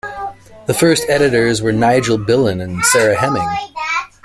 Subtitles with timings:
[0.65, 3.47] The first editors were Nigel Billen and Sarah Hemming.